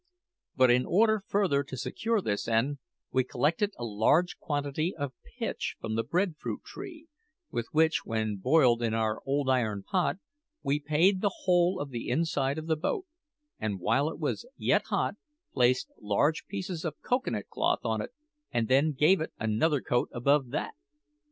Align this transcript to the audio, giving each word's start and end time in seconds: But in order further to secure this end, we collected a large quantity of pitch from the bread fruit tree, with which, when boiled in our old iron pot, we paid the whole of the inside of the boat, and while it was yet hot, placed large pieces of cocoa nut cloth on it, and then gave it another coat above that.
But 0.55 0.71
in 0.71 0.87
order 0.87 1.23
further 1.27 1.63
to 1.63 1.77
secure 1.77 2.21
this 2.21 2.47
end, 2.47 2.79
we 3.11 3.23
collected 3.23 3.73
a 3.77 3.85
large 3.85 4.39
quantity 4.39 4.95
of 4.97 5.13
pitch 5.37 5.75
from 5.79 5.93
the 5.93 6.01
bread 6.01 6.37
fruit 6.39 6.63
tree, 6.63 7.05
with 7.51 7.67
which, 7.71 8.03
when 8.03 8.37
boiled 8.37 8.81
in 8.81 8.95
our 8.95 9.21
old 9.27 9.47
iron 9.47 9.83
pot, 9.83 10.17
we 10.63 10.79
paid 10.79 11.21
the 11.21 11.43
whole 11.43 11.79
of 11.79 11.91
the 11.91 12.09
inside 12.09 12.57
of 12.57 12.65
the 12.65 12.75
boat, 12.75 13.05
and 13.59 13.79
while 13.79 14.09
it 14.09 14.17
was 14.17 14.43
yet 14.57 14.85
hot, 14.87 15.17
placed 15.53 15.91
large 16.01 16.47
pieces 16.47 16.83
of 16.83 16.99
cocoa 17.03 17.29
nut 17.29 17.47
cloth 17.51 17.81
on 17.85 18.01
it, 18.01 18.09
and 18.51 18.67
then 18.69 18.93
gave 18.93 19.21
it 19.21 19.31
another 19.37 19.81
coat 19.81 20.09
above 20.11 20.49
that. 20.49 20.73